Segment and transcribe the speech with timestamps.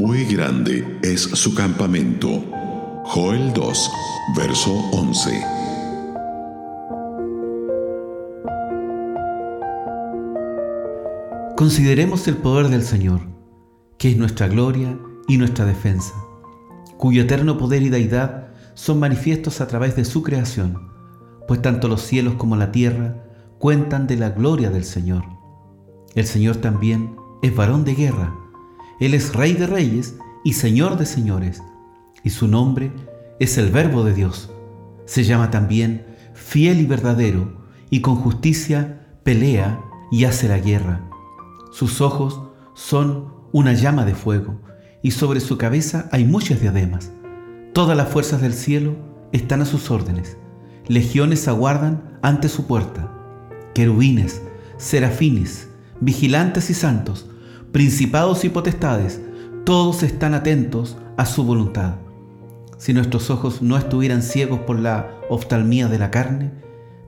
[0.00, 2.42] Muy grande es su campamento.
[3.04, 3.90] Joel 2,
[4.34, 5.44] verso 11.
[11.54, 13.20] Consideremos el poder del Señor,
[13.98, 14.98] que es nuestra gloria
[15.28, 16.14] y nuestra defensa,
[16.96, 20.88] cuyo eterno poder y deidad son manifiestos a través de su creación,
[21.46, 23.22] pues tanto los cielos como la tierra
[23.58, 25.24] cuentan de la gloria del Señor.
[26.14, 28.39] El Señor también es varón de guerra,
[29.00, 30.14] Él es Rey de reyes
[30.44, 31.62] y Señor de señores,
[32.22, 32.92] y su nombre
[33.38, 34.50] es el Verbo de Dios.
[35.06, 36.04] Se llama también
[36.34, 39.80] fiel y verdadero, y con justicia pelea
[40.12, 41.08] y hace la guerra.
[41.72, 42.42] Sus ojos
[42.74, 44.60] son una llama de fuego,
[45.02, 47.10] y sobre su cabeza hay muchas diademas.
[47.72, 48.96] Todas las fuerzas del cielo
[49.32, 50.36] están a sus órdenes.
[50.88, 53.10] Legiones aguardan ante su puerta.
[53.74, 54.42] Querubines,
[54.76, 55.68] serafines,
[56.00, 57.29] vigilantes y santos,
[57.72, 59.20] principados y potestades,
[59.64, 61.94] todos están atentos a su voluntad.
[62.78, 66.50] Si nuestros ojos no estuvieran ciegos por la oftalmía de la carne,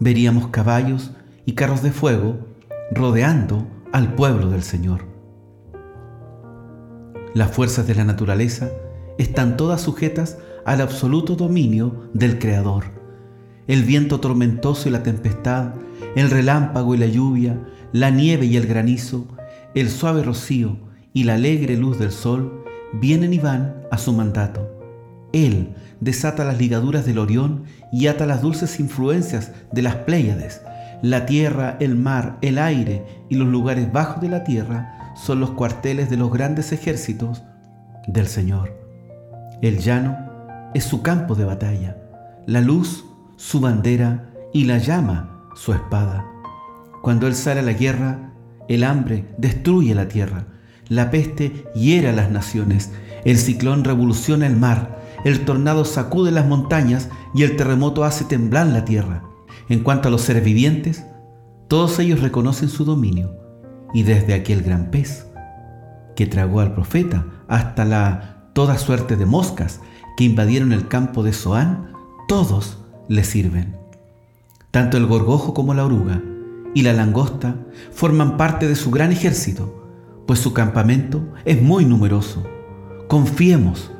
[0.00, 1.12] veríamos caballos
[1.44, 2.38] y carros de fuego
[2.90, 5.06] rodeando al pueblo del Señor.
[7.34, 8.70] Las fuerzas de la naturaleza
[9.18, 12.84] están todas sujetas al absoluto dominio del Creador.
[13.66, 15.74] El viento tormentoso y la tempestad,
[16.16, 17.60] el relámpago y la lluvia,
[17.92, 19.26] la nieve y el granizo,
[19.74, 20.76] el suave rocío
[21.12, 24.78] y la alegre luz del sol vienen y van a su mandato.
[25.32, 30.62] Él desata las ligaduras del Orión y ata las dulces influencias de las Pléyades.
[31.02, 35.50] La tierra, el mar, el aire y los lugares bajos de la tierra son los
[35.50, 37.42] cuarteles de los grandes ejércitos
[38.06, 38.76] del Señor.
[39.60, 40.16] El llano
[40.74, 41.96] es su campo de batalla,
[42.46, 43.04] la luz
[43.36, 46.26] su bandera y la llama su espada.
[47.02, 48.32] Cuando Él sale a la guerra,
[48.68, 50.46] el hambre destruye la tierra,
[50.88, 52.92] la peste hiera las naciones,
[53.24, 58.66] el ciclón revoluciona el mar, el tornado sacude las montañas y el terremoto hace temblar
[58.68, 59.24] la tierra.
[59.68, 61.04] En cuanto a los seres vivientes,
[61.66, 63.32] todos ellos reconocen su dominio,
[63.92, 65.26] y desde aquel gran pez
[66.16, 69.80] que tragó al profeta hasta la toda suerte de moscas
[70.16, 71.92] que invadieron el campo de Zoán,
[72.26, 72.78] todos
[73.08, 73.76] le sirven.
[74.70, 76.22] Tanto el gorgojo como la oruga
[76.74, 77.56] y la langosta
[77.92, 79.86] forman parte de su gran ejército,
[80.26, 82.44] pues su campamento es muy numeroso.
[83.08, 83.90] Confiemos,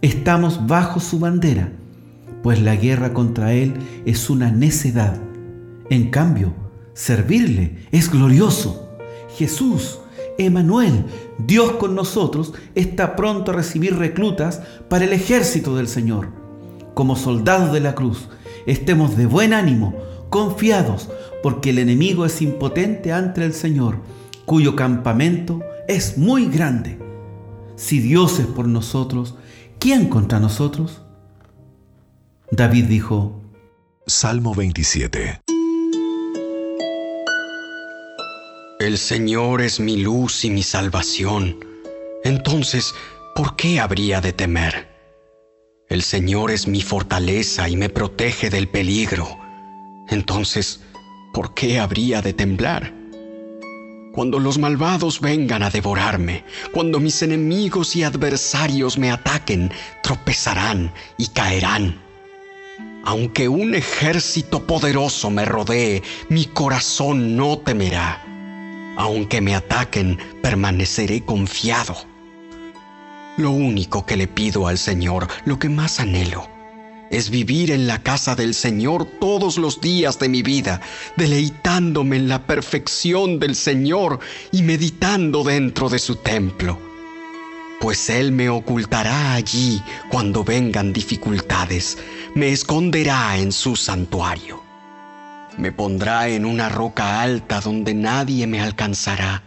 [0.00, 1.72] estamos bajo su bandera,
[2.42, 3.74] pues la guerra contra él
[4.04, 5.20] es una necedad.
[5.90, 6.54] En cambio,
[6.94, 8.88] servirle es glorioso.
[9.36, 9.98] Jesús
[10.38, 11.04] Emanuel,
[11.38, 16.28] Dios con nosotros, está pronto a recibir reclutas para el ejército del Señor.
[16.94, 18.28] Como soldados de la cruz,
[18.66, 19.94] estemos de buen ánimo,
[20.30, 21.08] confiados,
[21.42, 24.00] porque el enemigo es impotente ante el Señor,
[24.44, 26.98] cuyo campamento es muy grande.
[27.76, 29.34] Si Dios es por nosotros,
[29.78, 31.02] ¿quién contra nosotros?
[32.50, 33.42] David dijo,
[34.06, 35.40] Salmo 27
[38.78, 41.56] El Señor es mi luz y mi salvación.
[42.24, 42.94] Entonces,
[43.34, 44.88] ¿por qué habría de temer?
[45.88, 49.45] El Señor es mi fortaleza y me protege del peligro.
[50.08, 50.80] Entonces,
[51.32, 52.92] ¿por qué habría de temblar?
[54.12, 59.70] Cuando los malvados vengan a devorarme, cuando mis enemigos y adversarios me ataquen,
[60.02, 62.00] tropezarán y caerán.
[63.04, 68.26] Aunque un ejército poderoso me rodee, mi corazón no temerá
[68.96, 71.94] aunque me ataquen, permaneceré confiado.
[73.36, 76.48] Lo único que le pido al Señor, lo que más anhelo,
[77.10, 80.80] es vivir en la casa del Señor todos los días de mi vida,
[81.16, 84.20] deleitándome en la perfección del Señor
[84.52, 86.78] y meditando dentro de su templo.
[87.80, 91.98] Pues Él me ocultará allí cuando vengan dificultades,
[92.34, 94.62] me esconderá en su santuario.
[95.58, 99.42] Me pondrá en una roca alta donde nadie me alcanzará.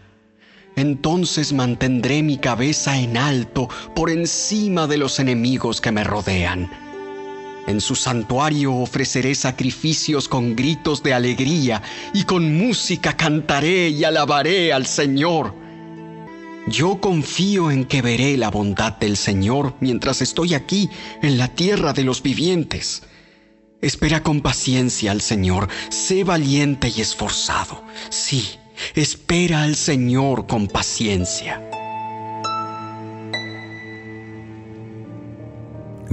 [0.75, 6.88] Entonces mantendré mi cabeza en alto por encima de los enemigos que me rodean.
[7.67, 11.81] En su santuario ofreceré sacrificios con gritos de alegría
[12.13, 15.53] y con música cantaré y alabaré al Señor.
[16.67, 20.89] Yo confío en que veré la bondad del Señor mientras estoy aquí
[21.21, 23.03] en la tierra de los vivientes.
[23.81, 27.83] Espera con paciencia al Señor, sé valiente y esforzado.
[28.09, 28.45] Sí,
[28.94, 31.69] espera al Señor con paciencia.